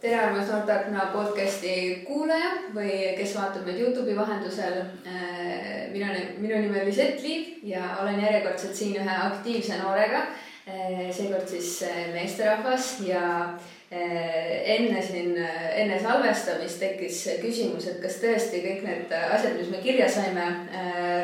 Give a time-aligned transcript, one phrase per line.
[0.00, 1.72] tere, armas Noortarkna podcasti
[2.06, 4.78] kuulaja või kes vaatab meid Youtube'i vahendusel.
[5.04, 10.22] Äh, mina, minu nimi on Lisett Liiv ja olen järjekordselt siin ühe aktiivse noorega.
[10.70, 13.26] Äh, seekord siis äh, meesterahvas ja
[13.90, 20.06] enne siin, enne salvestamist tekkis küsimus, et kas tõesti kõik need asjad, mis me kirja
[20.06, 20.44] saime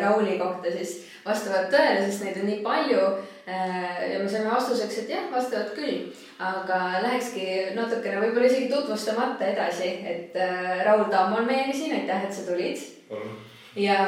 [0.03, 3.05] Rauli kohta, siis vastavad tõele, sest neid on nii palju.
[3.47, 6.09] Ja me saime vastuseks, et jah, vastavad küll
[6.43, 12.27] aga lähekski natukene võib-olla isegi tutvustamata edasi, et äh, Raul Tamm on meiega siin, aitäh,
[12.27, 12.83] et sa tulid.
[13.77, 13.99] ja,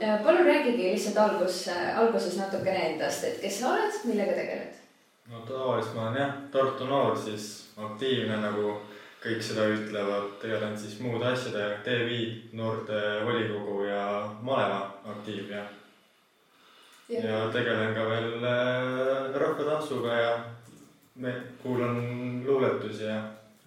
[0.00, 1.64] ja palun räägigi lihtsalt algus,
[1.96, 4.80] alguses natukene endast, et kes sa oled, millega tegeled?
[5.30, 8.76] no tavaliselt ma olen jah, Tartu noor, siis aktiivne nagu
[9.24, 12.18] kõik seda ütlevad, tegelen siis muude asjadega, TV,
[12.52, 14.04] noorte volikogu ja
[14.42, 15.64] maleva aktiiv ja.
[17.08, 20.34] Ja, ja tegelen ka veel äh, rahvatantsuga ja
[21.14, 22.00] me kuulan
[22.46, 23.20] luuletusi ja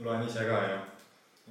[0.04, 0.78] loen ise ka ja,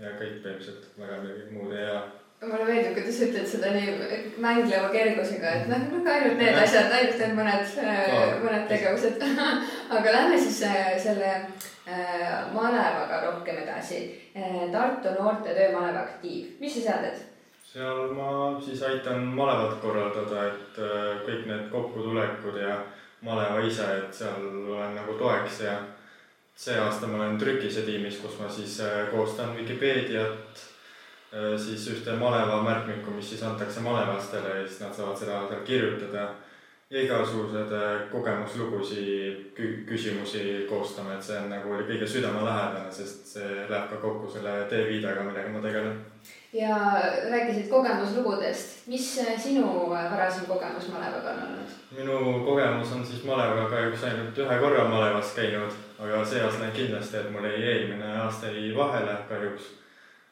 [0.02, 2.04] ja kõik põhimõtteliselt väga midagi muud ei ela.
[2.36, 6.90] Mulle meeldib, kuidas sa ütled seda nii mängleva kergusega, et noh, noh ainult need asjad,
[6.92, 9.24] ainult need mõned, äh, mõned tegevused.
[9.96, 14.02] Aga lähme siis äh, selle äh, malevaga rohkem edasi.
[14.74, 17.24] Tartu Noorte Töömaleva Aktiiv, mis sa seal teed?
[17.72, 18.30] Seal ma
[18.62, 20.78] siis aitan malevat korraldada, et
[21.26, 22.78] kõik need kokkutulekud ja
[23.26, 25.76] maleva ise, et seal olen nagu toeks ja
[26.56, 30.62] see aasta ma olen trükise tiimis, kus ma siis äh, koostan Vikipeediat,
[31.34, 36.30] äh, siis ühte maleva märkmikku, mis siis antakse malevastele ja siis nad saavad seda kirjutada.
[36.90, 43.64] Ja igasugused äh, kogemuslugusid, küsimusi koostame, et see on nagu oli kõige südamelähedane, sest see
[43.66, 45.98] läheb ka kokku selle D-viidega, millega ma tegelen.
[46.52, 46.76] ja
[47.30, 49.08] rääkisid kogemuslugudest, mis
[49.42, 51.74] sinu varasem kogemus malevaga on olnud?
[51.98, 57.16] minu kogemus on siis malevaga kahjuks ainult ühe korra malevas käinud, aga see aasta kindlasti,
[57.18, 59.72] et mul jäi eelmine aasta jäi vahele kahjuks.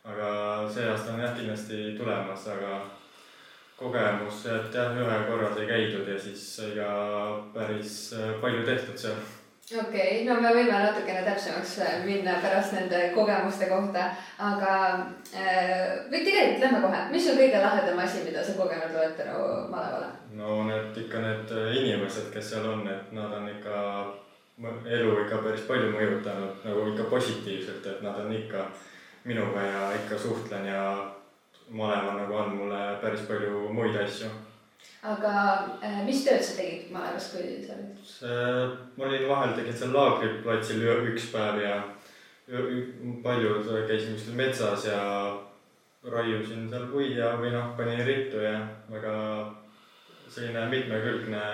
[0.05, 0.28] aga
[0.70, 2.84] see aasta on jah kindlasti tulemas, aga
[3.78, 6.90] kogemus, et jah, ühe korra sai käidud ja siis sai ka
[7.54, 7.96] päris
[8.40, 9.22] palju tehtud seal
[9.72, 14.74] okei okay,, no me võime natukene täpsemaks minna pärast nende kogemuste kohta, aga
[15.32, 19.40] äh, või tegelikult lähme kohe, mis on kõige lahedam asi, mida sa kogenud oled tänu
[19.72, 20.12] malevale?
[20.36, 23.80] no need ikka need inimesed, kes seal on, et nad on ikka
[24.86, 28.68] elu ikka päris palju mõjutanud nagu ikka positiivselt, et nad on ikka
[29.24, 30.84] minuga ja ikka suhtlen ja
[31.70, 34.30] malev nagu on mulle päris palju muid asju
[35.04, 35.32] aga
[35.84, 38.04] äh, mis tööd sa tegid malevas, kui sa olid?
[38.08, 41.80] see, ma olin vahel, tegin seal laagriplatsil üks päev ja
[43.24, 45.00] paljud käisin kuskil metsas ja
[46.12, 48.58] raiusin seal puid ja, või noh, panin rittu ja
[48.91, 49.14] väga
[50.28, 51.44] selline mitmekülgne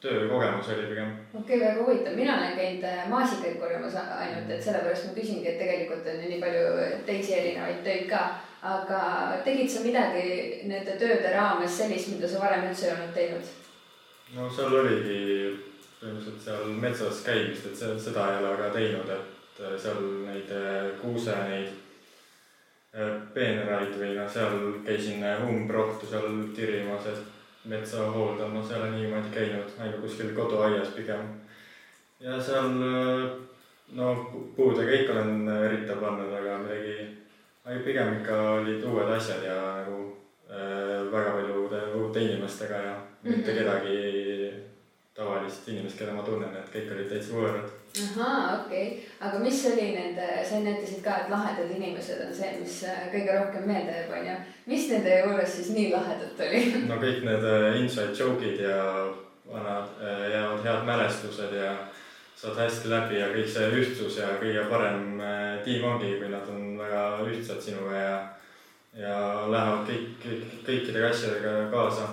[0.00, 1.10] töökogemus oli pigem.
[1.34, 5.46] okei okay,, väga huvitav, mina olen käinud äh, maasikaid korjamas ainult, et sellepärast ma küsingi,
[5.46, 8.22] et tegelikult on ju nii palju teisi erinevaid töid ka
[8.62, 9.00] aga
[9.44, 13.52] tegid sa midagi nende tööde raames sellist, mida sa varem üldse ei olnud teinud?
[14.36, 15.20] no seal oligi
[16.00, 20.52] põhimõtteliselt seal metsas käimist, et see, seda ei ole ka teinud, et äh, seal neid
[20.56, 21.68] äh, kuuse, neid
[22.96, 24.56] äh, peenraid või noh, seal
[24.86, 31.28] käisin umbrohtu seal tirimas, et metsa hooldamas, ei ole niimoodi käinud, ainult kuskil koduaias pigem.
[32.20, 32.72] ja seal
[33.96, 34.14] no
[34.56, 37.19] puudega ikka olen ritta pannud, aga midagi
[37.70, 40.00] ei, pigem ikka olid uued asjad ja nagu
[40.50, 43.36] äh, väga paljude uute inimestega ja mm -hmm.
[43.36, 44.00] mitte kedagi
[45.14, 47.70] tavalist inimest, keda ma tunnen, et kõik olid täitsa võõrad.
[48.02, 52.52] ahaa, okei okay., aga mis oli nende, sa ütlesid ka, et lahedad inimesed on see,
[52.60, 54.36] mis äh, kõige rohkem meelde jääb, onju.
[54.66, 56.62] mis nende juures siis nii lahedat oli?
[56.90, 58.78] no kõik need äh, inside joke'id ja
[59.52, 61.74] vanad äh, jäävad head mälestused ja
[62.40, 66.48] saad hästi läbi ja kõik see ühtsus ja kõige parem äh, tiim ongi, kui nad
[66.48, 68.14] on väga ühtsad sinuga ja,
[68.96, 69.16] ja
[69.50, 72.08] lähevad kõik, kõik, kõikidega asjadega kaasa.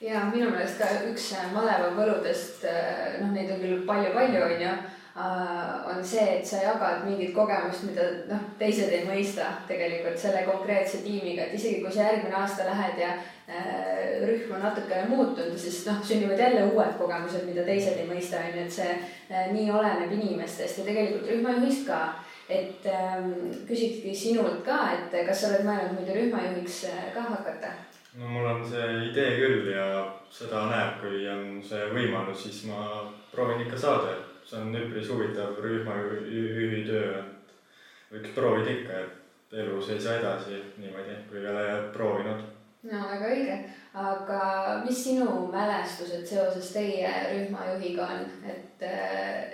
[0.00, 4.97] ja minu meelest ka üks maleva võludest, äh, noh, neid on küll palju-palju, onju Äh,
[5.16, 11.02] on see, et sa jagad mingit kogemust, mida noh, teised ei mõista tegelikult selle konkreetse
[11.02, 15.80] tiimiga, et isegi kui sa järgmine aasta lähed ja äh, rühm on natukene muutunud, siis
[15.88, 19.68] noh, sünnivad jälle uued kogemused, mida teised ei mõista, on ju, et see äh, nii
[19.74, 22.02] oleneb inimestest ja tegelikult rühmajuhist ka.
[22.48, 27.74] et ähm, küsikski sinult ka, et kas sa oled mõelnud muidu rühmajuhiks äh, ka hakata?
[28.16, 29.84] no mul on see idee küll ja
[30.32, 35.08] seda näeb, kui on see võimalus, siis ma proovin ikka saada, et see on üpris
[35.12, 41.50] huvitav rühmajuhi töö, et võiks proovida ikka, et elus ei saa edasi niimoodi, kui ei
[41.50, 42.46] ole proovinud.
[42.88, 43.58] no väga õige,
[43.94, 44.40] aga
[44.86, 48.86] mis sinu mälestused seoses teie rühmajuhiga on, et,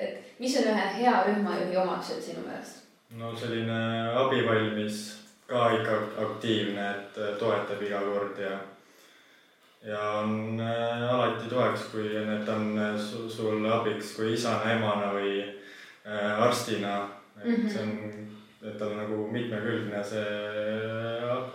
[0.06, 2.84] et mis on ühe hea rühmajuhi omadused sinu meelest?
[3.18, 3.80] no selline
[4.24, 5.02] abivalmis,
[5.46, 5.98] ka ikka
[6.28, 8.58] aktiivne, et toetab iga kord ja
[9.84, 15.12] ja on äh, alati toeks, kui need on äh, su, sulle abiks kui isana, emana
[15.12, 17.08] või äh, arstina.
[17.42, 17.70] et mm -hmm.
[17.70, 18.28] see on,
[18.68, 20.24] et tal nagu mitmekülgne see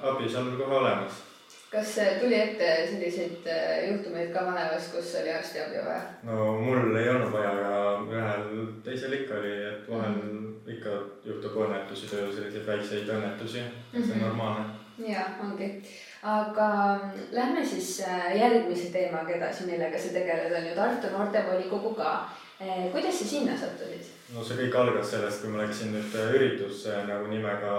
[0.01, 1.23] abi seal kohe olemas
[1.71, 3.47] kas tuli ette selliseid
[3.89, 6.01] juhtumeid ka malevas, kus oli arstiabi vaja?
[6.23, 7.73] no mul ei olnud vaja, aga
[8.11, 10.71] ühel teisel ikka oli, et vahel mm -hmm.
[10.75, 10.89] ikka
[11.25, 14.05] juhtub õnnetusi selliseid väikseid õnnetusi mm, -hmm.
[14.05, 14.27] see on mhm.
[14.27, 14.65] normaalne.
[15.07, 15.83] ja ongi,
[16.23, 21.93] aga mm, lähme siis äh, järgmise teemaga edasi, millega sa tegeled, on ju Tartu noortevolikogu
[21.95, 22.13] ka.
[22.61, 24.07] Äh, kuidas sa sinna sattusid?
[24.35, 27.75] no see kõik algas sellest, kui ma läksin nüüd üritusse nagu nimega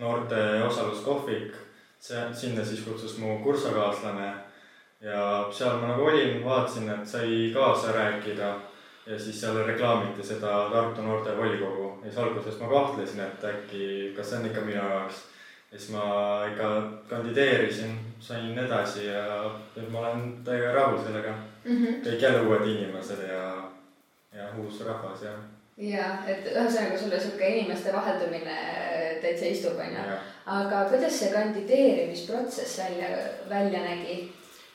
[0.00, 1.52] noorte osaluskohvik
[2.00, 4.32] see, sinna siis kutsus mu kursakaaslane
[5.00, 8.54] ja seal ma nagu olin, vaatasin, et sai kaasa rääkida
[9.06, 14.30] ja siis seal reklaamiti seda Tartu noortevolikogu ja siis alguses ma kahtlesin, et äkki, kas
[14.30, 15.26] see on ikka minu jaoks.
[15.72, 16.04] Ja siis ma
[16.50, 16.70] ikka
[17.08, 19.44] kandideerisin, sain edasi ja
[19.76, 21.34] nüüd ma olen täiega rahul sellega
[21.64, 21.76] mm.
[21.76, 22.02] -hmm.
[22.06, 23.46] kõik jälle uued inimesed ja,
[24.34, 25.36] ja uus rahvas ja.
[25.76, 28.58] ja, et ühesõnaga sulle sihuke inimeste vaheldumine
[29.22, 33.08] täitsa istub, onju aga kuidas see kandideerimisprotsess välja,
[33.48, 34.32] välja nägi?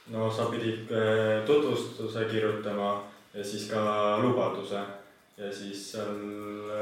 [0.08, 3.04] no sa pidid äh, tutvustuse kirjutama
[3.34, 4.80] ja siis ka lubaduse
[5.38, 6.20] ja siis seal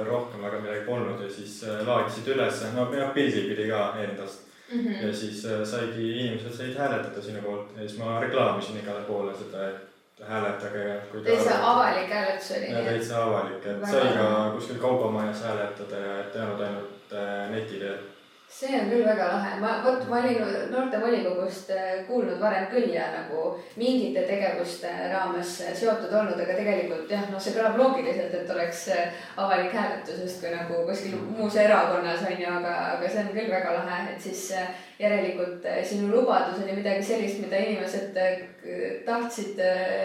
[0.08, 4.46] rohkem väga midagi polnud ja siis äh, laadisid ülesse, no jah, pildi pidi ka endast
[4.72, 4.80] mm.
[4.80, 5.08] -hmm.
[5.08, 9.34] ja siis äh, saigi, inimesed said hääletada sinu poolt ja siis ma reklaamisin igale poole
[9.38, 11.02] seda, et hääletage.
[11.24, 12.72] täitsa avalik hääletus oli?
[12.72, 17.16] jah, täitsa avalik, et sai ka kuskil kaubamajas hääletada ja et ei olnud ainult
[17.50, 18.13] neti teel
[18.54, 23.08] see on küll väga lahe, ma, vot ma olin noortevolikogust äh, kuulnud varem küll ja
[23.16, 23.46] nagu
[23.80, 29.24] mingite tegevuste raames seotud olnud, aga tegelikult jah, noh, see kõlab loogiliselt, et oleks äh,
[29.42, 33.74] avalik hääletus justkui nagu kuskil muus erakonnas on ju, aga, aga see on küll väga
[33.80, 38.14] lahe, et siis äh, järelikult sinu lubadus oli midagi sellist, mida inimesed
[39.08, 39.58] tahtsid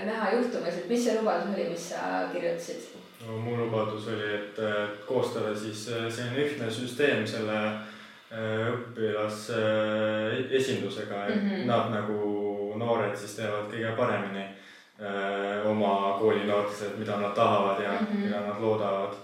[0.09, 2.89] näha juhtumas, et mis see lubadus oli, mis sa kirjutasid?
[3.27, 4.59] no mu lubadus oli, et
[5.06, 7.88] koostada siis selline ühtne süsteem selle Äh,
[8.30, 11.66] õpilasesindusega, et mm -hmm.
[11.66, 12.38] nad nagu
[12.76, 18.06] noored siis teevad kõige paremini äh, oma kooli noortes, et mida nad tahavad ja mm
[18.06, 18.25] -hmm.
[18.25, 19.14] mida nad loodavad.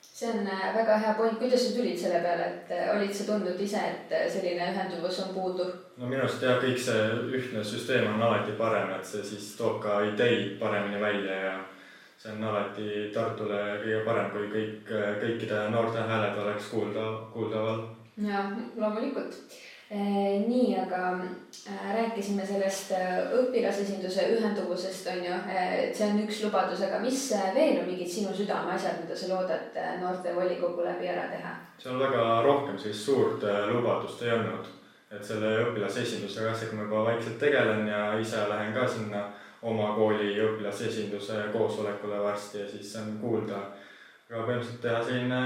[0.00, 3.60] see on äh, väga hea point, kuidas sa tulid selle peale, et olid sa tundnud
[3.60, 5.64] ise, et selline ühenduvus on puudu?
[5.96, 9.82] no minu arust jah, kõik see ühtne süsteem on alati parem, et see siis toob
[9.82, 11.58] ka ideid paremini välja ja
[12.22, 17.82] see on alati Tartule kõige parem, kui kõik, kõikide noorte hääled oleks kuulda, kuuldaval
[18.16, 18.44] ja
[18.76, 19.34] loomulikult.
[19.92, 21.00] Eh, nii, aga
[21.68, 27.26] äh, rääkisime sellest äh, õpilasesinduse ühenduvusest on ju, et see on üks lubadus, aga mis
[27.52, 31.52] veel on mingid sinu südameasjad, mida sa loodad noortevolikogu läbi ära teha?
[31.82, 34.72] seal väga rohkem sellist suurt lubadust ei olnud,
[35.12, 39.26] et selle õpilasesindusega asjaga ma juba vaikselt tegelen ja ise lähen ka sinna
[39.62, 43.60] oma kooli õpilasesinduse koosolekule varsti ja siis on kuulda
[44.32, 45.38] aga põhimõtteliselt teha selline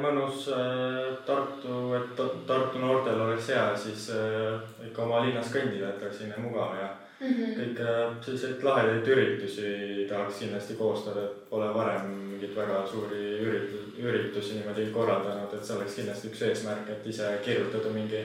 [0.00, 2.14] mõnus äh, Tartu, et
[2.48, 6.88] Tartu noortel oleks hea siis äh, ikka oma linnas kõndida, et oleks selline mugav ja
[7.20, 7.52] mm -hmm.
[7.58, 13.92] kõike äh, selliseid lahedaid üritusi tahaks kindlasti koostada, et pole varem mingeid väga suuri üritusi,
[14.00, 18.24] üritusi niimoodi korraldanud, et see oleks kindlasti üks eesmärk, et ise kirjutada mingi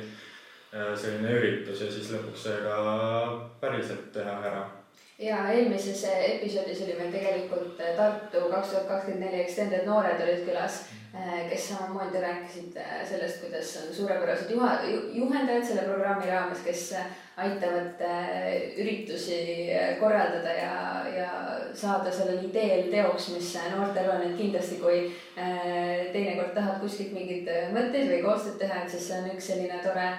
[0.95, 2.75] selline üritus ja siis lõpuks see ka
[3.59, 4.78] päriselt teha ära
[5.19, 10.45] ja eelmises episoodis oli meil tegelikult äh, Tartu kaks tuhat kakskümmend neli Extended noored olid
[10.47, 10.77] külas,
[11.11, 14.77] äh, kes samamoodi rääkisid äh, sellest, kuidas on suurepärased juha,
[15.13, 16.85] juhendajad selle programmi raames, kes
[17.39, 18.01] aitavad
[18.77, 20.73] üritusi korraldada ja,
[21.15, 21.29] ja
[21.73, 25.05] saada sellel ideel teoks, mis noortel on, et kindlasti, kui
[25.37, 30.09] teinekord tahad kuskilt mingeid mõtteid või koostööd teha, et siis see on üks selline tore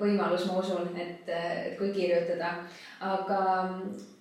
[0.00, 2.52] võimalus, ma usun, et, et kui kirjutada.
[3.00, 3.38] aga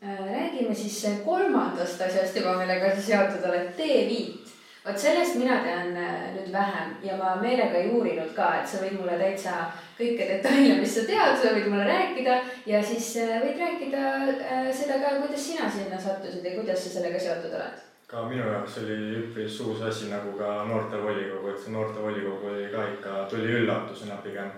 [0.04, 4.56] äh, räägime siis kolmandast asjast juba, millega sa seotud oled, teeviit.
[4.86, 8.80] vot sellest mina tean äh, nüüd vähem ja ma meelega ei uurinud ka, et sa
[8.80, 9.58] võid mulle täitsa
[9.98, 12.40] kõike detaile, mis sa tead, sa võid mulle rääkida
[12.72, 17.20] ja siis äh, võid rääkida seda ka, kuidas sina sinna sattusid ja kuidas sa sellega
[17.20, 22.52] seotud oled ka minu jaoks oli üpris uus asi nagu ka noortevolikogu, et see noortevolikogu
[22.56, 24.50] oli ka ikka, tuli üllatusena pigem.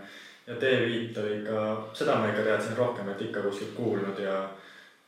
[0.47, 4.37] Ja T5 oli ikka, seda ma ikka teadsin rohkem, et ikka kuskilt kuulnud ja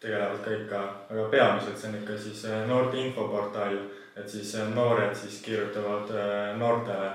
[0.04, 1.80] tegelevad ka ikka, aga peamiselt.
[1.80, 3.78] See on ikka siis äh, noorte infoportaal,
[4.16, 7.12] et siis äh, noored siis kirjutavad äh, noortele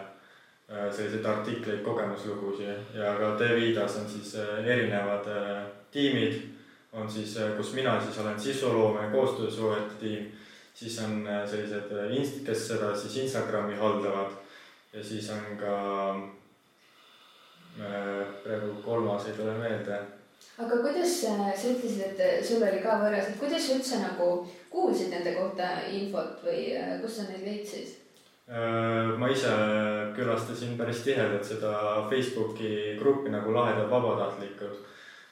[0.69, 2.91] selliseid artikleid, kogemuslugusid.
[2.93, 5.25] Ja ka T5-s on siis erinevad
[5.93, 6.35] tiimid,
[6.93, 10.27] on siis, kus mina siis olen sisuloome koostöösuhete tiim,
[10.79, 11.91] siis on sellised,
[12.47, 14.37] kes seda siis Instagrami haldavad
[14.93, 15.75] ja siis on ka
[17.81, 19.99] äh, praegu kolmas ei tule meelde.
[20.59, 24.29] aga kuidas sa ütlesid, et sul oli ka võõras, et kuidas sa üldse nagu
[24.71, 26.61] kuulsid nende kohta infot või
[27.03, 27.97] kust sa neid leidsid?
[29.19, 29.51] ma ise
[30.17, 31.73] külastasin päris tihedalt seda
[32.09, 34.87] Facebooki gruppi nagu Lahedad Vabatahtlikud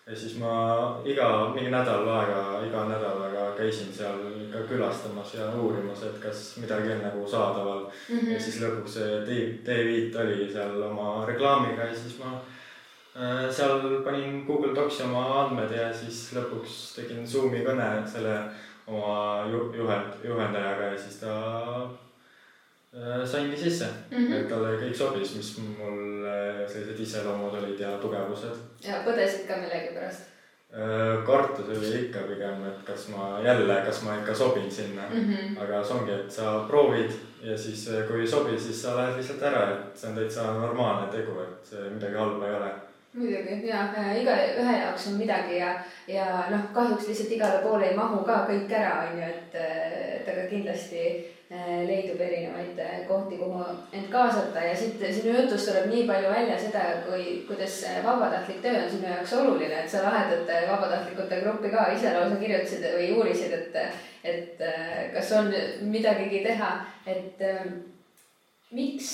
[0.06, 0.50] ja siis ma
[1.04, 6.92] iga, mingi nädal aega, iga nädalaga käisin seal ikka külastamas ja uurimas, et kas midagi
[6.94, 8.18] on nagu saadaval mm.
[8.18, 8.30] -hmm.
[8.32, 9.18] ja siis lõpuks see
[9.66, 12.36] D5 oli seal oma reklaamiga ja siis ma
[13.16, 18.38] äh, seal panin Google Docsi oma andmed ja siis lõpuks tegin Zoomi kõne selle
[18.86, 21.34] oma ju, juhend, juhendajaga ja siis ta
[23.24, 24.36] saingi sisse mm, -hmm.
[24.36, 26.24] et talle kõik sobis, mis mul
[26.68, 28.56] sellised iseloomud olid ja tugevused.
[28.84, 30.32] ja põdesid ka millegipärast?
[30.76, 35.20] Äh, kartus oli ikka pigem, et kas ma jälle, kas ma ikka sobin sinna mm.
[35.34, 35.62] -hmm.
[35.62, 37.12] aga see ongi, et sa proovid
[37.42, 40.42] ja siis, äh, kui ei sobi, siis sa lähed lihtsalt ära, et see on täitsa
[40.42, 42.70] normaalne tegu, et midagi halba ei ole
[43.12, 43.88] muidugi ja
[44.20, 48.72] igaühe jaoks on midagi ja, ja noh, kahjuks lihtsalt igale poole ei mahu ka kõik
[48.72, 54.64] ära, on ju, et, et aga kindlasti Äh, leidub erinevaid äh, kohti, kuhu end kaasata.
[54.66, 59.10] Ja siit sinu jutust tuleb nii palju välja seda, kui, kuidas vabatahtlik töö on sinu
[59.12, 63.78] jaoks oluline, et sa lahedate vabatahtlikute gruppi ka ise lausa kirjutasid või uurisid, et,
[64.24, 65.52] et äh, kas on
[65.86, 66.72] midagigi teha,
[67.06, 67.46] et
[68.74, 69.12] miks,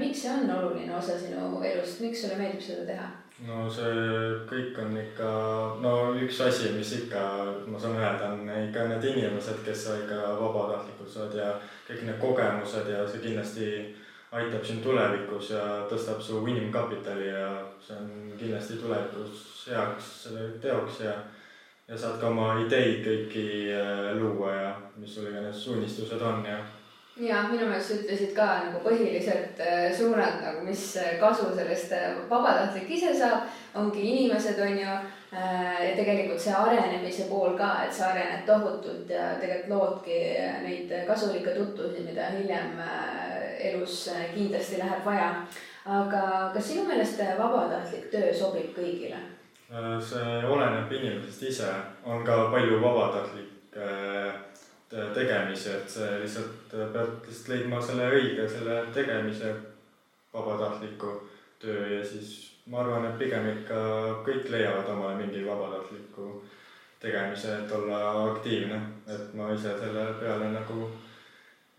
[0.00, 3.12] miks see on oluline osa sinu elust, miks sulle meeldib seda teha?
[3.42, 4.04] No see
[4.46, 5.30] kõik on ikka,
[5.82, 7.24] no üks asi, mis ikka,
[7.66, 11.50] ma saan öelda, on ikka need inimesed, kes sa ikka vabatahtlikult saad ja
[11.88, 13.68] kõik need kogemused ja see kindlasti
[14.34, 17.48] aitab sind tulevikus ja tõstab su inimkapitali ja
[17.82, 20.12] see on kindlasti tulevikus heaks
[20.62, 21.18] teoks ja
[21.88, 26.56] ja saad ka oma ideid kõiki äh, luua ja mis sul iganes unistused on ja
[27.16, 31.92] ja minu meelest sa ütlesid ka nagu põhilised äh, suunad nagu, mis äh, kasu sellest
[31.94, 33.46] äh, vabatahtlik ise saab,
[33.78, 34.96] ongi inimesed, on ju.
[35.34, 40.18] ja tegelikult see arenemise pool ka, et sa arened tohutult ja tegelikult loodki
[40.62, 42.78] neid kasulikke tutvusi, mida hiljem
[43.58, 44.04] elus
[44.34, 45.32] kindlasti läheb vaja.
[45.84, 49.18] aga kas sinu meelest vabatahtlik töö sobib kõigile?
[50.06, 51.74] see oleneb inimesest ise,
[52.06, 53.90] on ka palju vabatahtlikke
[55.14, 59.54] tegemisi, et see lihtsalt pead lihtsalt leidma selle õige, selle tegemise
[60.34, 61.14] vabatahtliku
[61.62, 62.34] töö ja siis
[62.66, 63.78] ma arvan, et pigem ikka
[64.26, 66.28] kõik leiavad omale mingi vabatahtliku
[67.00, 67.98] tegemise, et olla
[68.30, 70.86] aktiivne, et ma ise selle peale nagu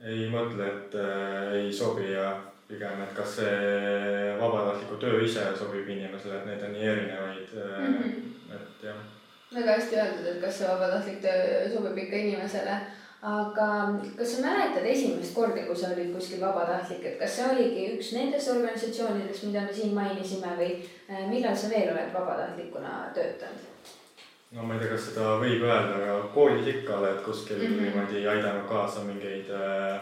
[0.06, 2.28] ei mõtle, et äh, ei sobi ja
[2.68, 7.98] pigem, et kas see vabatahtliku töö ise sobib inimesele, et neid on nii erinevaid mm,
[7.98, 8.60] -hmm.
[8.60, 9.02] et jah.
[9.56, 12.78] väga hästi öeldud, et kas see vabatahtlik töö sobib ikka inimesele
[13.26, 13.68] aga
[14.18, 18.12] kas sa mäletad esimest korda, kui sa olid kuskil vabatahtlik, et kas see oligi üks
[18.14, 20.76] nendest organisatsioonidest, mida me siin mainisime või
[21.10, 23.90] äh, millal sa veel oled vabatahtlikuna töötanud?
[24.54, 27.82] no ma ei tea, kas seda võib öelda, aga koolis ikka oled kuskil mm -hmm.
[27.82, 29.96] niimoodi aidanud kaasa mingeid äh,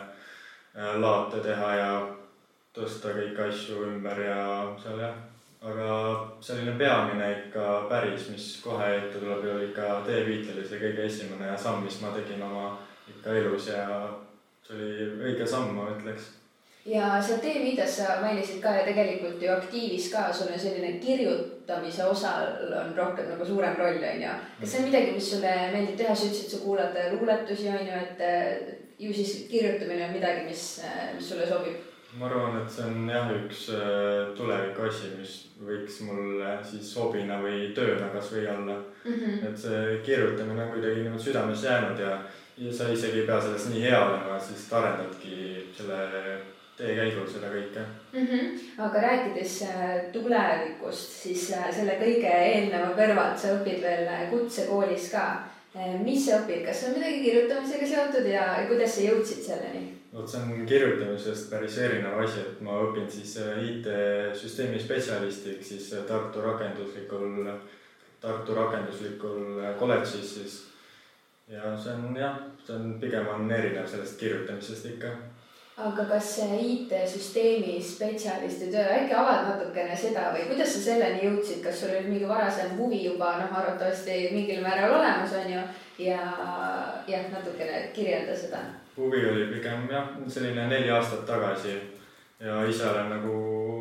[0.75, 1.92] äh, laate teha ja
[2.75, 4.39] tõsta kõiki asju ümber ja
[4.84, 5.15] seal jah.
[5.63, 5.92] aga
[6.42, 11.58] selline peamine ikka päris, mis kohe ette tuleb, oli ikka T-Viit oli see kõige esimene
[11.58, 12.74] samm, mis ma tegin oma
[13.10, 13.83] ikka elus ja
[14.67, 16.29] see oli õige samm, ma ütleks.
[16.86, 22.05] ja seal T-Viides sa mainisid ka ja tegelikult ju aktiivis ka, sul on selline kirjutamise
[22.05, 24.36] osal on rohkem nagu suurem roll, on ju.
[24.60, 28.03] kas see on midagi, mis sulle meeldib teha, sa ütlesid, sa kuulad luuletusi, on ju,
[28.03, 30.67] et ju siis kirjutamine on midagi, mis,
[31.15, 31.81] mis sulle sobib?
[32.19, 35.33] ma arvan, et see on jah, üks äh, tuleviku asi, mis
[35.65, 39.13] võiks mulle siis hobina või tööna kasvõi olla mm.
[39.13, 39.39] -hmm.
[39.50, 42.17] et see kirjutamine on kuidagi niimoodi südamesse jäänud ja
[42.57, 46.01] ja sa isegi ei pea selles nii hea olema, siis arendadki selle
[46.77, 47.81] tee käigus seda kõike
[48.13, 48.27] mm.
[48.27, 48.60] -hmm.
[48.86, 55.10] aga rääkides äh, tulevikust, siis äh, selle kõige eelneva kõrvalt sa õpid veel äh, kutsekoolis
[55.12, 55.25] ka.
[56.03, 59.86] mis sa õpid, kas on midagi kirjutamisega seotud ja kuidas sa jõudsid selleni?
[60.13, 66.41] vot see on kirjutamisest päris erinev asi, et ma õpin siis IT-süsteemi spetsialistiks siis Tartu
[66.41, 67.50] rakenduslikul,
[68.22, 70.62] Tartu rakenduslikul kolledžis siis
[71.47, 75.13] ja see on jah, see on pigem on erinev sellest kirjutamisest ikka.
[75.77, 81.63] aga kas see IT-süsteemi spetsialisti töö, äkki avad natukene seda või kuidas sa selleni jõudsid,
[81.63, 85.65] kas sul oli mingi varasem huvi juba noh, arvatavasti mingil määral olemas on ju
[86.05, 86.21] ja
[87.07, 88.62] jah, natukene kirjelda seda.
[88.97, 91.75] huvi oli pigem jah, selline neli aastat tagasi
[92.39, 93.33] ja ise olen nagu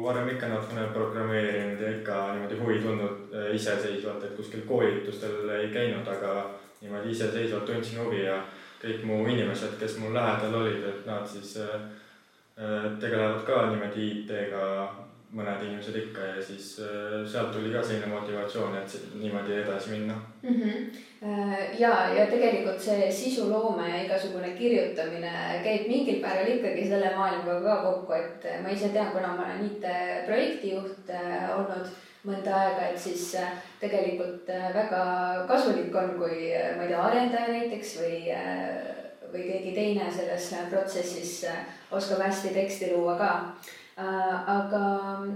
[0.02, 5.68] varem ikka natukene programmeerinud ja ikka niimoodi huvi tundnud eh, iseseisvalt, et kuskil koolitustel ei
[5.74, 6.50] käinud, aga
[6.82, 8.42] niimoodi iseseisvalt tundsin huvi ja
[8.82, 11.86] kõik mu inimesed, kes mul lähedal olid, et nad siis äh,
[13.00, 14.66] tegelevad ka niimoodi IT-ga
[15.32, 20.18] mõned inimesed ikka ja siis äh, sealt tuli ka selline motivatsioon, et niimoodi edasi minna
[20.42, 20.60] mm.
[20.60, 21.78] -hmm.
[21.78, 25.32] ja, ja tegelikult see sisuloome ja igasugune kirjutamine
[25.64, 29.66] käib mingil määral ikkagi selle maailmaga ka kokku, et ma ise tean, kuna ma olen
[29.70, 31.86] IT-projektijuht äh, olnud
[32.28, 33.32] mõnda aega, et siis
[33.80, 35.02] tegelikult väga
[35.48, 38.18] kasulik on, kui ma ei tea, arendaja näiteks või
[39.32, 41.38] või keegi teine selles protsessis
[41.90, 43.30] oskab hästi teksti luua ka
[43.98, 45.26] Äh, aga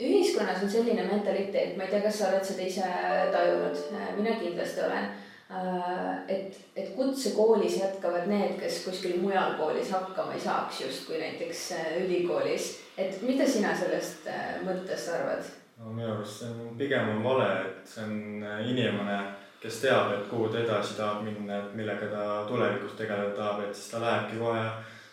[0.00, 2.90] ühiskonnas on selline mentaliteet, ma ei tea, kas sa oled seda ise
[3.32, 5.08] tajunud, äh, mina kindlasti olen.
[5.50, 11.64] Äh, et, et kutsekoolis jätkavad need, kes kuskil mujal koolis hakkama ei saaks, justkui näiteks
[12.04, 12.76] ülikoolis.
[13.00, 14.28] et mida sina sellest
[14.66, 15.59] mõttest arvad?
[15.80, 19.20] No minu arust see on pigem on vale, et see on inimene,
[19.60, 23.74] kes teab, et kuhu ta edasi tahab minna, et millega ta tulevikus tegeleda tahab, et
[23.76, 24.66] siis ta lähebki kohe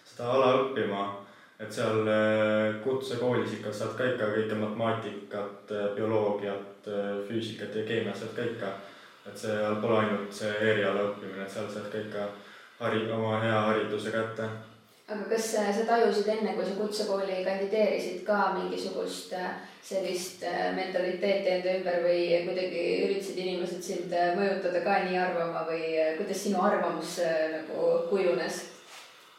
[0.08, 1.06] seda ala õppima
[1.60, 7.86] et seal äh, kutsekoolis ikka saad ka ikka kõike matemaatikat, äh, bioloogiat, äh, füüsikat ja
[7.88, 8.76] keemiat saad ka ikka.
[9.28, 12.28] et seal pole ainult see eriala õppimine, et seal saad ka ikka
[12.80, 14.46] hari-, oma hea hariduse kätte.
[15.08, 19.32] Aga kas sa tajusid enne, kui sa kutsekooli kandideerisid ka mingisugust
[19.88, 20.44] sellist
[20.76, 26.60] mentaliteeti enda ümber või kuidagi üritasid inimesed sind mõjutada ka nii arvama või kuidas sinu
[26.60, 27.22] arvamus
[27.54, 28.66] nagu kujunes?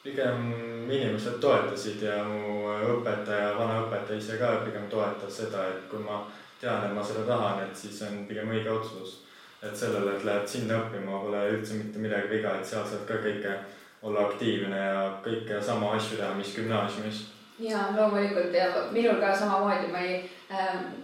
[0.03, 0.53] pigem
[0.89, 6.23] inimesed toetasid ja mu õpetaja, vana õpetaja ise ka pigem toetas seda, et kui ma
[6.61, 9.25] tean, et ma seda tahan, et siis on pigem õige otsus.
[9.63, 13.17] et sellele, et lähed sinna õppima, pole üldse mitte midagi viga, et seal saad ka
[13.25, 13.57] kõike
[14.03, 17.25] olla aktiivne ja kõike sama asju teha, mis gümnaasiumis.
[17.59, 20.31] ja loomulikult ja minul ka samamoodi, ma ei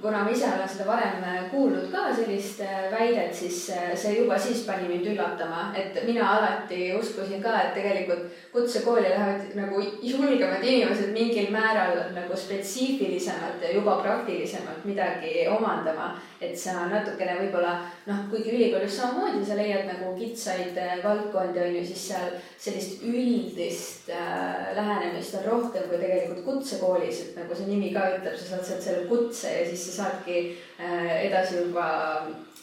[0.00, 4.14] kuna ma ise olen seda varem äh, kuulnud ka sellist äh, väidet, siis äh, see
[4.16, 8.24] juba siis pani mind üllatama, et mina alati uskusin ka, et tegelikult
[8.54, 16.14] kutsekooli lähevad nagu julgemad inimesed mingil määral nagu spetsiifilisemalt ja juba praktilisemalt midagi omandama.
[16.44, 17.70] et sa natukene võib-olla
[18.06, 24.08] noh, kuigi ülikoolis samamoodi sa leiad nagu kitsaid valdkondi on ju, siis seal sellist üldist
[24.12, 28.66] äh, lähenemist on rohkem kui tegelikult kutsekoolis, et nagu see nimi ka ütleb, sa saad
[28.68, 31.86] sealt selle kutse kutse ja siis sa saadki äh, edasi juba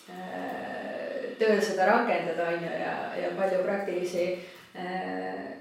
[0.10, 4.28] äh, tööl seda rakendada, on ju, ja, ja palju praktilisi
[4.76, 5.52] äh,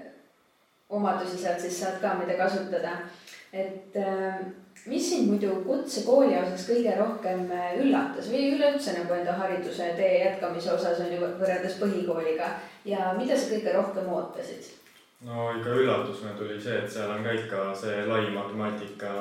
[0.89, 2.97] omadusi sealt siis saad ka, mida kasutada.
[3.51, 3.95] et
[4.87, 7.49] mis sind muidu kutsekooli osas kõige rohkem
[7.83, 12.47] üllatas või üleüldse nagu enda hariduse tee jätkamise osas on ju võrreldes põhikooliga
[12.87, 14.71] ja mida sa kõige rohkem ootasid?
[15.27, 19.11] no ikka üllatusena tuli see, et seal on ka ikka see lai matemaatika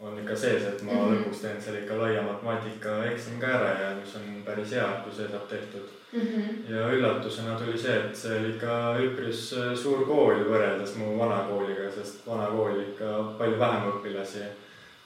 [0.00, 1.14] on ikka sees, et ma mm -hmm.
[1.14, 5.14] lõpuks teen seal ikka laia matemaatika eksami ka ära ja mis on päris hea, kui
[5.14, 6.20] see saab tehtud mm.
[6.20, 6.74] -hmm.
[6.74, 11.40] ja üllatusena tuli see, et see oli ikka üpris äh, suur kool võrreldes mu vana
[11.48, 14.44] kooliga, sest vana kool ikka palju vähem õpilasi.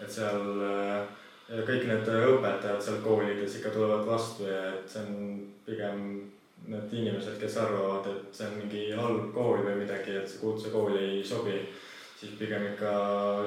[0.03, 0.41] et seal
[0.73, 1.03] äh,
[1.69, 6.21] kõik need õpetajad seal koolides ikka tulevad vastu ja et see on pigem
[6.67, 10.97] need inimesed, kes arvavad, et see on mingi halb kool või midagi, et see kutsekool
[10.97, 11.57] ei sobi,
[12.21, 12.93] siis pigem ikka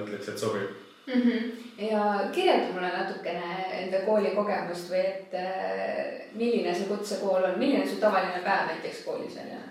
[0.01, 1.21] ütleks, et sobib mm.
[1.21, 1.51] -hmm.
[1.91, 7.95] ja kirjelda mulle natukene enda koolikogemust või et äh, milline see kutsekool on, milline su
[8.01, 9.63] tavaline päev näiteks koolis on ja?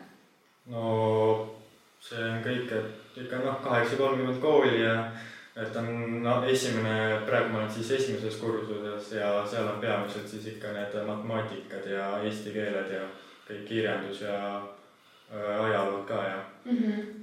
[0.66, 1.56] no
[2.00, 5.10] see on kõik, et ikka noh, kaheksa kolmkümmend kooli ja
[5.56, 10.46] et on no esimene, praegu ma olen siis esimeses kursuses ja seal on peamiselt siis
[10.46, 13.04] ikka need matemaatikad ja eesti keeled ja
[13.48, 16.78] kõik kirjandus ja äh, ajalood ka ja mm.
[16.78, 17.13] -hmm.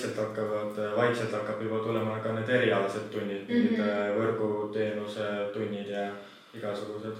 [0.00, 3.76] Väikselt hakkavad, vaikselt hakkab juba tulema ka need erialased tunnid mm, -hmm.
[3.76, 6.10] mingid võrguteenuse tunnid ja
[6.54, 7.16] igasugused.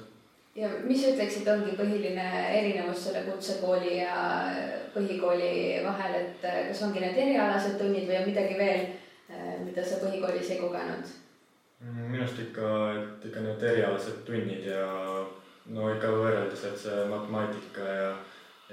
[0.54, 2.24] ja mis ütleksid, ongi põhiline
[2.58, 4.14] erinevus selle kutsekooli ja
[4.94, 8.86] põhikooli vahel, et äh, kas ongi need erialased tunnid või on midagi veel,
[9.30, 11.12] äh, mida sa põhikoolis ei kogenud?
[11.80, 12.66] Mm, minu arust ikka,
[12.96, 14.88] et ikka need erialased tunnid ja
[15.66, 18.12] no ikka võrreldes, et see matemaatika ja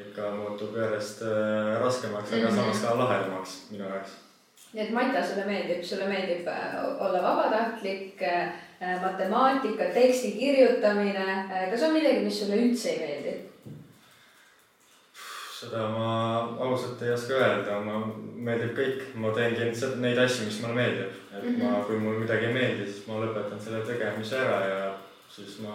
[0.05, 2.55] ikka muutub järjest äh, raskemaks, aga mm -hmm.
[2.55, 4.11] samas ka lahedamaks minu jaoks.
[4.73, 11.83] nii et Maita, sulle meeldib, sulle meeldib äh, olla vabatahtlik, äh, matemaatika, teksti kirjutamine, kas
[11.83, 13.35] on midagi, mis sulle üldse ei meeldi?
[15.59, 16.09] seda ma
[16.59, 19.71] ausalt ei oska öelda, ma, meeldib kõik, ma teengi
[20.03, 21.11] neid asju, mis mulle meeldib.
[21.37, 21.63] et mm -hmm.
[21.63, 24.93] ma, kui mul midagi ei meeldi, siis ma lõpetan selle tegemise ära ja
[25.29, 25.73] siis ma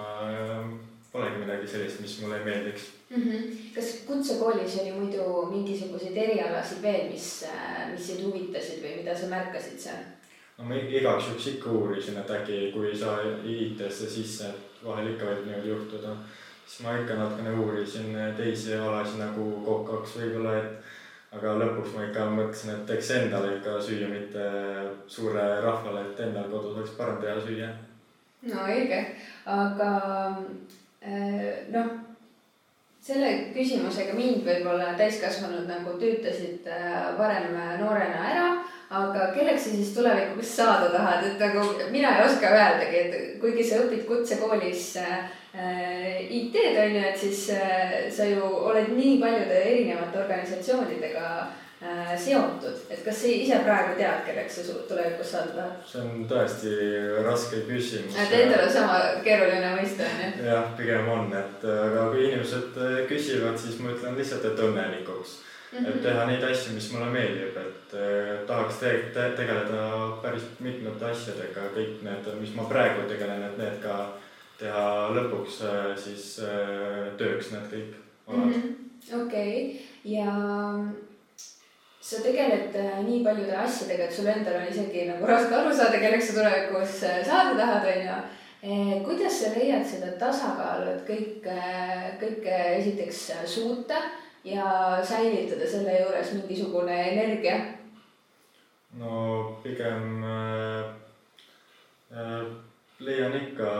[1.13, 2.83] polegi midagi sellist, mis mulle ei meeldiks
[3.17, 3.23] mm.
[3.23, 3.57] -hmm.
[3.75, 7.45] kas kutsekoolis oli muidu mingisuguseid erialasid veel, mis,
[7.93, 10.05] mis sind huvitasid või mida sa märkasid seal?
[10.59, 15.29] no ma igaks juhuks ikka uurisin, et äkki kui sa IT-sse sisse, et vahel ikka
[15.31, 16.17] võib niimoodi juhtuda,
[16.67, 20.93] siis ma ikka natukene uurisin teisi alasid nagu Coca2 võib-olla, et
[21.39, 24.45] aga lõpuks ma ikka mõtlesin, et teeks endale ikka süüa, mitte
[25.09, 27.73] suurele rahvale, et endal kodus oleks parem teha süüa.
[28.53, 29.01] no õige,
[29.47, 29.91] aga
[31.01, 31.93] äh, noh,
[33.03, 38.47] selle küsimusega mind võib-olla täiskasvanud nagu tüütasid äh, varem noorena ära
[38.93, 43.65] aga kelleks sa siis tulevikuks saada tahad, et nagu mina ei oska öeldagi, et kuigi
[43.65, 45.31] sa õpid kutsekoolis äh,
[46.29, 51.62] IT-d on ju, et siis äh, sa ju oled nii paljude erinevate organisatsioonidega äh,
[52.17, 55.79] seotud, et kas sa ise praegu tead, kelleks sa tulevikus saada tahad?
[55.93, 56.75] see on tõesti
[57.27, 58.19] raske küsimus.
[58.23, 60.45] et endal on sama keeruline mõista, on ju?
[60.47, 62.79] jah, pigem on, et aga kui inimesed
[63.11, 65.39] küsivad, siis ma ütlen lihtsalt, et õnnelikuks
[65.73, 65.89] mm, -hmm.
[65.89, 69.87] et teha neid asju, mis mulle meeldib, et äh, tahaks te te tegeleda
[70.23, 73.97] päris mitmete asjadega, kõik need, mis ma praegu tegelen, et need ka
[74.59, 74.85] teha
[75.17, 79.23] lõpuks äh, siis äh, tööks need kõik alad mm -hmm..
[79.23, 80.35] okei ja
[82.03, 86.01] sa tegeled äh, nii paljude asjadega, et sul endal on isegi nagu raske aru saada,
[86.03, 91.47] kelleks sa tulevikus äh, saada tahad, onju äh, kuidas sa leiad seda tasakaalu, et kõik,
[92.23, 93.23] kõike esiteks
[93.55, 94.03] suuta
[94.45, 97.61] ja säilitada selle juures mingisugune energia?
[98.99, 100.85] no pigem äh,
[102.13, 102.45] äh,
[102.99, 103.71] leian ikka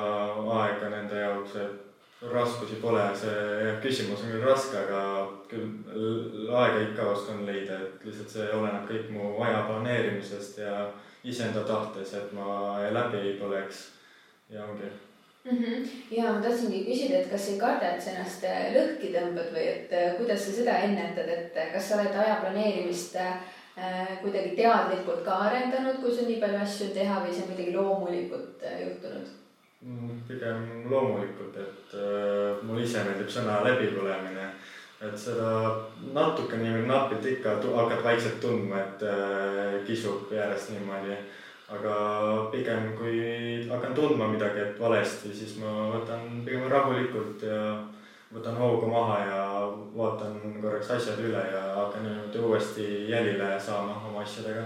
[0.61, 1.82] aega nende jaoks, et
[2.31, 5.01] raskusi pole, see küsimus on küll raske, aga
[5.51, 10.77] küll aega ikka oskan leida, et lihtsalt see oleneb kõik mu aja planeerimisest ja
[11.25, 13.89] iseenda tahtes, et ma läbi ei põleks
[14.53, 14.87] ja ongi
[15.45, 15.59] mm.
[15.59, 15.89] -hmm.
[16.11, 19.67] ja ma tahtsingi küsida, et kas ei karda, et sa ennast äh, lõhki tõmbad või
[19.75, 23.19] et äh, kuidas sa seda ennetad, et äh, kas sa oled aja planeerimist
[24.23, 28.67] kuidagi teadlikult ka arendanud, kui sul nii palju asju teha või see on midagi loomulikult
[28.81, 29.31] juhtunud?
[29.83, 34.45] Mm, pigem loomulikult, et äh, mulle ise meeldib sõna läbipõlemine,
[35.03, 35.49] et seda
[36.15, 41.17] natukene niimoodi napilt ikka hakkad vaikselt tundma, et äh, kisub järjest niimoodi
[41.73, 41.97] aga
[42.53, 43.19] pigem kui
[43.71, 47.59] hakkan tundma midagi, et valesti, siis ma võtan pigem rahulikult ja
[48.33, 49.41] võtan hoogu maha ja
[49.97, 54.65] vaatan korraks asjad üle ja hakkan niimoodi uuesti jälile saama oma asjadega.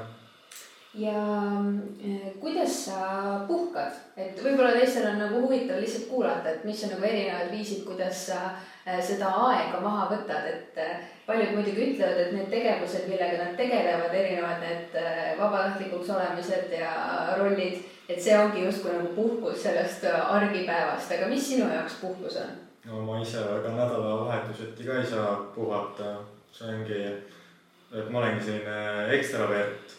[0.96, 1.52] Ja
[2.04, 3.00] eh, kuidas sa
[3.48, 7.82] puhkad, et võib-olla teistel on nagu huvitav lihtsalt kuulata, et mis on nagu erinevad viisid,
[7.85, 8.38] kuidas sa
[8.87, 13.59] eh, seda aega maha võtad, et eh, paljud muidugi ütlevad, et need tegevused, millega nad
[13.61, 14.96] tegelevad, erinevad need
[15.40, 16.94] vabatahtlikuks olemised ja
[17.37, 22.56] rollid, et see ongi justkui nagu puhkus sellest argipäevast, aga mis sinu jaoks puhkus on?
[22.87, 26.16] no ma ise väga nädalavahetuseti ka ei saa puhata,
[26.54, 27.00] see ongi,
[27.92, 29.96] et ma olengi selline ekstravert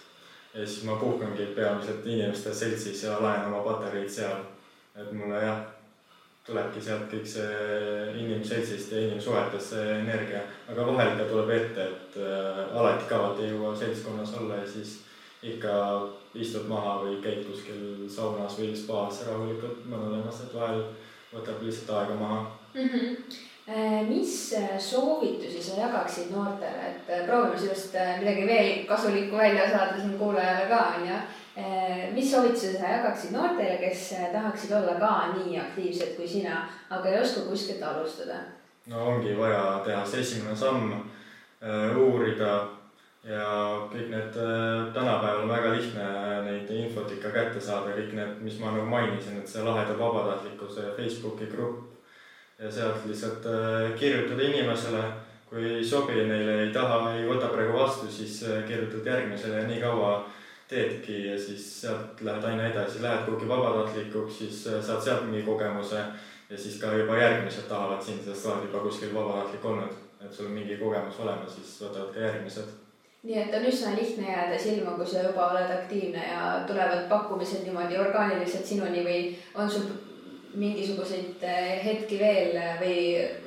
[0.58, 4.46] ja siis ma puhkangi peamiselt inimeste seltsis ja laen oma patareid seal.
[4.98, 5.60] et mulle jah
[6.48, 7.58] tulebki sealt kõik see
[8.22, 10.42] inimseltsist ja inimsuhetest see energia,
[10.72, 14.70] aga vahel ka tuleb ette, et äh, alati ka vaata ei jõua seltskonnas olla ja
[14.72, 14.96] siis
[15.44, 15.74] ikka
[16.34, 20.82] istud maha või käid kuskil saunas või spaas rahulikult mõnulemas, et vahel
[21.36, 22.42] võtab lihtsalt aega maha
[22.74, 22.90] mm.
[22.90, 23.47] -hmm
[24.08, 30.16] mis soovitusi sa jagaksid noortele, et äh, proovime sellest midagi veel kasulikku välja saada siin
[30.20, 31.18] kuulajale ka onju
[32.14, 37.20] mis soovituse sa jagaksid noortele, kes tahaksid olla ka nii aktiivsed kui sina, aga ei
[37.22, 38.40] oska kuskilt alustada?
[38.88, 40.94] no ongi vaja teha see esimene samm,
[41.98, 42.54] uurida
[43.28, 43.50] ja
[43.92, 44.38] kõik need,
[44.96, 46.08] tänapäeval on väga lihtne
[46.46, 50.94] neid infot ikka kätte saada, kõik need, mis ma nagu mainisin, et see laheda vabatahtlikkuse
[50.96, 51.97] Facebooki grupp
[52.60, 53.46] ja sealt lihtsalt
[54.00, 55.04] kirjutada inimesele,
[55.50, 59.82] kui ei sobi, neile ei taha, ei võta praegu vastu, siis kirjutad järgmisele ja nii
[59.82, 60.16] kaua
[60.68, 65.46] teedki ja siis sealt lähed aina edasi, lähed kuhugi vabatahtlikuks, siis äh, saad sealt mingi
[65.46, 66.02] kogemuse
[66.50, 70.34] ja siis ka juba järgmised tahavad sind, sest sa oled juba kuskil vabatahtlik olnud, et
[70.34, 72.76] sul on mingi kogemus olemas, siis võtavad ka järgmised.
[73.28, 77.64] nii et on üsna lihtne jääda silma, kui sa juba oled aktiivne ja tulevad pakkumised
[77.64, 79.22] niimoodi orgaaniliselt sinuni või
[79.56, 79.88] on sul
[80.58, 82.98] mingisuguseid äh, hetki veel või,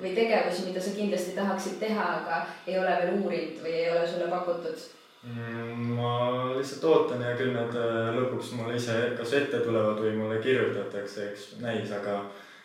[0.02, 4.06] või tegevusi, mida sa kindlasti tahaksid teha, aga ei ole veel uurinud või ei ole
[4.06, 4.88] sulle pakutud
[5.24, 6.12] Mm, ma
[6.56, 11.26] lihtsalt ootan ja küll nad äh, lõpuks mulle ise kas ette tulevad või mulle kirjutatakse,
[11.28, 12.22] eks näis, aga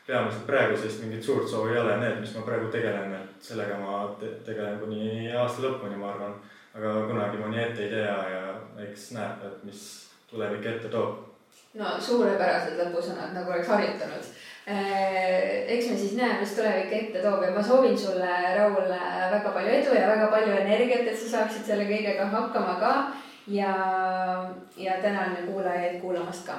[0.07, 3.75] peamiselt praegu sellist mingit suurt soovi ei ole, need, mis ma praegu tegelen, et sellega
[3.81, 6.39] ma te tegelen kuni aasta lõpuni, ma arvan.
[6.75, 8.55] aga kunagi ma nii ette ei tea ja
[8.87, 9.83] eks näeb, et mis
[10.31, 11.19] tulevik ette toob.
[11.75, 14.31] no suurepärased lõpusõnad, nagu oleks harjutanud
[14.67, 18.89] eks me siis näe, mis tulevik ette toob ja ma soovin sulle, Raul,
[19.31, 22.95] väga palju edu ja väga palju energiat, et sa saaksid selle kõigega hakkama ka.
[23.47, 23.75] ja,
[24.77, 26.57] ja tänan kuulajaid kuulamast ka.